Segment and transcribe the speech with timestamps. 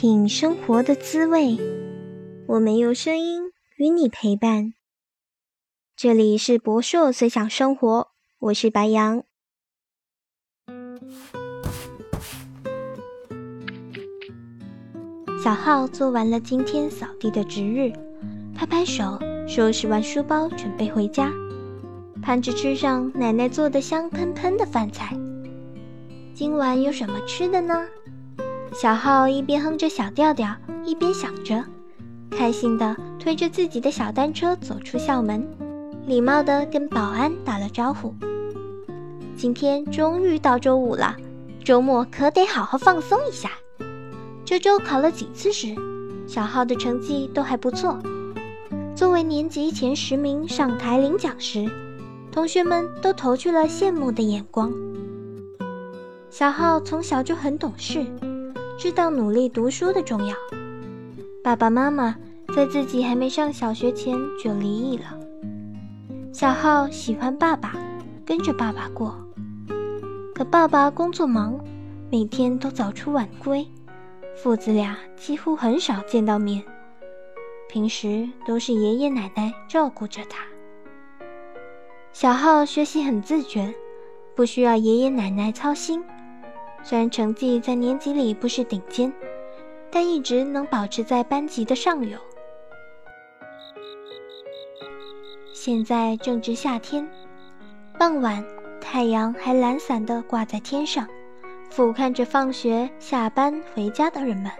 [0.00, 1.58] 品生活的滋味，
[2.46, 4.72] 我们用声音与你陪伴。
[5.94, 8.08] 这里是博硕随想生活，
[8.38, 9.24] 我是白羊。
[15.44, 17.92] 小浩做完了今天扫地的值日，
[18.56, 21.30] 拍拍手，收拾完书包，准备回家，
[22.22, 25.14] 盼着吃上奶奶做的香喷喷的饭菜。
[26.32, 27.86] 今晚有什么吃的呢？
[28.72, 31.64] 小浩一边哼着小调调，一边想着，
[32.30, 35.46] 开心地推着自己的小单车走出校门，
[36.06, 38.14] 礼貌地跟保安打了招呼。
[39.36, 41.16] 今天终于到周五了，
[41.64, 43.50] 周末可得好好放松一下。
[44.44, 45.74] 这周考了几次试，
[46.26, 47.98] 小浩的成绩都还不错。
[48.94, 51.68] 作为年级前十名上台领奖时，
[52.30, 54.72] 同学们都投去了羡慕的眼光。
[56.30, 58.06] 小浩从小就很懂事。
[58.80, 60.34] 知道努力读书的重要。
[61.44, 62.16] 爸爸妈妈
[62.56, 65.20] 在自己还没上小学前就离异了。
[66.32, 67.74] 小浩喜欢爸爸，
[68.24, 69.14] 跟着爸爸过。
[70.34, 71.62] 可爸爸工作忙，
[72.10, 73.68] 每天都早出晚归，
[74.34, 76.64] 父子俩几乎很少见到面。
[77.68, 80.42] 平时都是爷爷奶奶照顾着他。
[82.14, 83.74] 小浩学习很自觉，
[84.34, 86.02] 不需要爷爷奶奶操心。
[86.82, 89.12] 虽然成绩在年级里不是顶尖，
[89.90, 92.18] 但一直能保持在班级的上游。
[95.52, 97.08] 现在正值夏天，
[97.98, 98.44] 傍晚
[98.80, 101.06] 太阳还懒散地挂在天上，
[101.68, 104.50] 俯瞰着放学、下班回家的人们。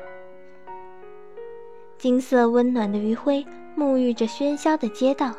[1.98, 3.44] 金色温暖的余晖
[3.76, 5.34] 沐浴着喧嚣的街道。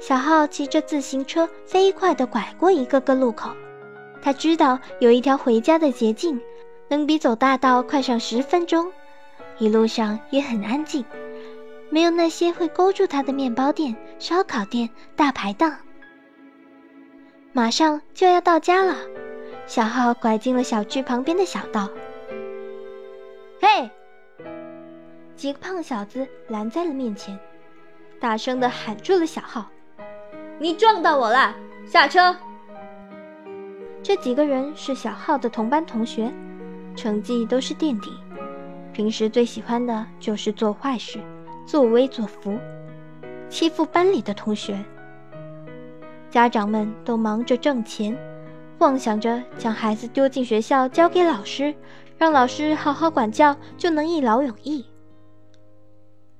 [0.00, 3.50] 小浩骑着自行车飞快地拐过一个个路口。
[4.22, 6.40] 他知道有一条回家的捷径，
[6.88, 8.90] 能比走大道快上十分钟，
[9.58, 11.04] 一路上也很安静，
[11.90, 15.76] 没有那些会勾住他的面包店、烧烤店、大排档。
[17.52, 18.96] 马上就要到家了，
[19.66, 21.90] 小浩拐进了小区旁边的小道。
[23.60, 23.90] 嘿，
[25.34, 27.36] 几个胖小子拦在了面前，
[28.20, 29.66] 大声的喊住了小浩
[30.60, 31.54] ：“你撞到我了，
[31.84, 32.34] 下车！”
[34.02, 36.32] 这几个人是小浩的同班同学，
[36.96, 38.10] 成绩都是垫底，
[38.92, 41.20] 平时最喜欢的就是做坏事、
[41.64, 42.58] 作威作福，
[43.48, 44.84] 欺负班里的同学。
[46.30, 48.16] 家长们都忙着挣钱，
[48.78, 51.72] 妄想着将孩子丢进学校交给老师，
[52.18, 54.84] 让老师好好管教，就能一劳永逸。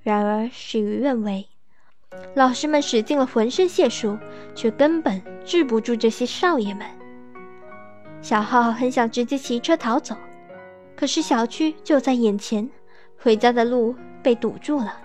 [0.02, 1.46] 然而事与愿违，
[2.34, 4.18] 老师们使尽了浑身解数，
[4.52, 6.84] 却根本治不住这些少爷们。
[8.22, 10.14] 小浩很想直接骑车逃走，
[10.96, 12.70] 可是小区就在眼前，
[13.18, 14.96] 回家的路被堵住了，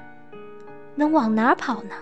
[0.96, 1.96] 能往哪跑呢？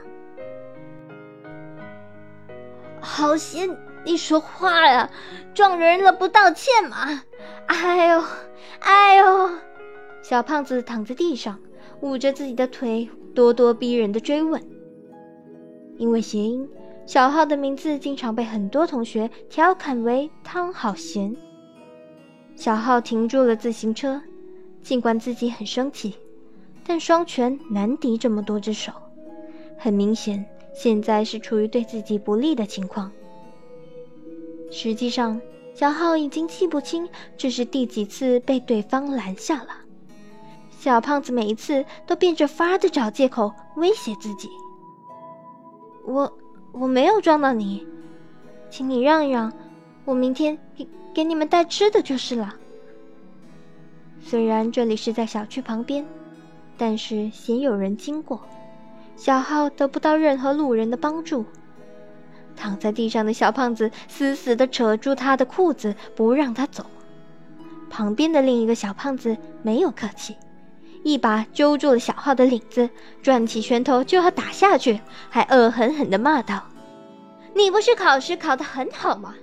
[2.99, 5.09] 好心，你说话呀！
[5.53, 7.23] 撞人了不道歉吗？
[7.67, 8.23] 哎呦，
[8.81, 9.49] 哎呦！
[10.21, 11.57] 小胖子躺在地上，
[12.01, 14.61] 捂着自己的腿，咄咄逼人的追问。
[15.97, 16.69] 因为谐音。
[17.05, 21.35] 小浩的名字经常被很多同学调侃为“汤好咸”。
[22.57, 24.21] 小浩停住了自行车，
[24.81, 26.15] 尽管自己很生气，
[26.83, 28.91] 但双拳难敌这么多只手。
[29.77, 30.43] 很明显，
[30.73, 33.11] 现在是处于对自己不利的情况。
[34.71, 35.39] 实际上，
[35.75, 39.69] 小浩已经记不清这是第几次被对方拦下了。
[40.71, 44.49] 小胖子每一次都变着法的找借口威胁自己
[46.03, 46.31] ：“我……”
[46.77, 47.87] 我没有撞到你，
[48.69, 49.53] 请你让一让，
[50.03, 52.53] 我明天给给你们带吃的就是了。
[54.19, 56.05] 虽然这里是在小区旁边，
[56.77, 58.41] 但是鲜有人经过，
[59.15, 61.45] 小浩得不到任何路人的帮助。
[62.57, 66.85] 躺在地上的小胖子死死地扯住他的裤子，不让他走。
[67.89, 70.35] 旁边的另一个小胖子没有客气。
[71.05, 72.89] 一把揪住了小浩的领子，
[73.21, 74.99] 转起拳头就要打下去，
[75.29, 76.63] 还恶狠狠地骂道
[77.53, 79.35] ：“你不是考试考得很好吗？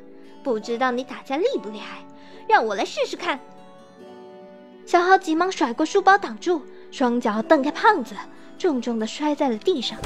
[0.43, 2.05] 不知道你打架厉不厉害？
[2.49, 3.39] 让我来试试看。”
[4.85, 8.17] 小浩急忙甩过书包挡住，双脚蹬开胖子，
[8.59, 9.97] 重重地摔在了地上。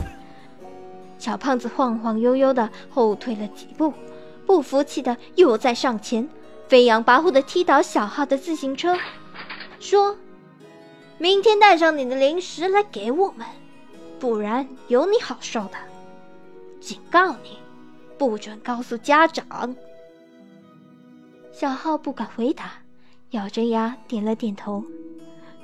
[1.17, 3.95] 小胖子晃晃悠悠地后退了几步，
[4.45, 6.29] 不服气的又再上前，
[6.69, 8.95] 飞扬跋扈地踢倒小浩的自行车，
[9.81, 10.15] 说。
[11.19, 13.47] 明天带上你的零食来给我们，
[14.21, 15.73] 不然有你好受的。
[16.79, 17.59] 警告你，
[18.19, 19.75] 不准告诉家长。
[21.53, 22.75] 小浩不敢回答，
[23.31, 24.85] 咬着牙点了点头。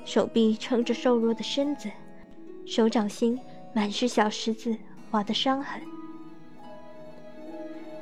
[0.05, 1.89] 手臂撑着瘦弱的身子，
[2.65, 3.39] 手掌心
[3.73, 4.75] 满是小石子
[5.11, 5.79] 划的伤痕。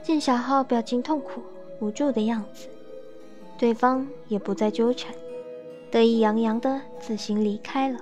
[0.02, 1.44] 见小浩表情痛苦
[1.80, 2.70] 无助的样子，
[3.58, 5.14] 对方也不再纠缠，
[5.92, 8.00] 得意洋洋的自行离开了。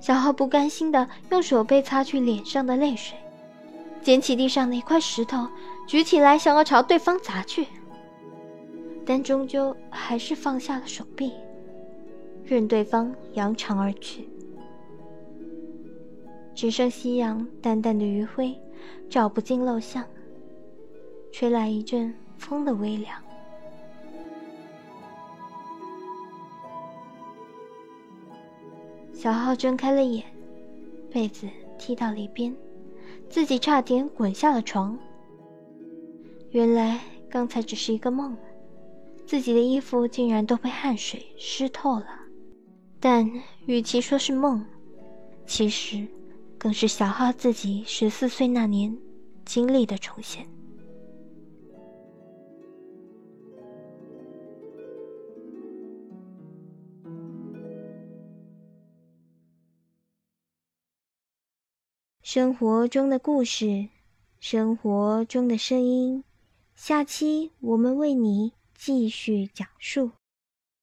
[0.00, 3.18] 小浩不甘心的用手背擦去脸上的泪水，
[4.02, 5.48] 捡起地上的一块石头，
[5.86, 7.66] 举起来想要朝对方砸去，
[9.04, 11.32] 但终究还是放下了手臂，
[12.44, 14.28] 任对方扬长而去。
[16.54, 18.54] 只剩夕阳淡淡的余晖，
[19.10, 20.04] 照不进陋巷。
[21.32, 23.25] 吹来一阵风的微凉。
[29.16, 30.22] 小浩睁开了眼，
[31.10, 31.48] 被子
[31.78, 32.54] 踢到了一边，
[33.30, 34.96] 自己差点滚下了床。
[36.50, 38.36] 原来刚才只是一个梦，
[39.24, 42.06] 自己的衣服竟然都被汗水湿透了。
[43.00, 43.26] 但
[43.64, 44.62] 与其说是梦，
[45.46, 46.06] 其实
[46.58, 48.94] 更是小浩自己十四岁那年
[49.46, 50.46] 经历的重现。
[62.28, 63.86] 生活中的故事，
[64.40, 66.24] 生活中的声音，
[66.74, 70.10] 下期我们为你继续讲述。